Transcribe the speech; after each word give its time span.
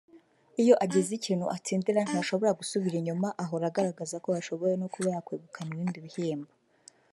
Iyo 0.61 0.73
agize 0.83 1.11
ikintu 1.19 1.45
atsindira 1.55 1.99
ntashobora 2.07 2.57
gusubira 2.59 2.95
inyuma 3.01 3.27
ahora 3.43 3.65
agaragaza 3.69 4.15
ko 4.23 4.27
ashoboye 4.39 4.75
no 4.81 4.87
kuba 4.93 5.07
yakwegukana 5.15 5.69
ibindi 5.75 5.99
bihembo 6.05 6.51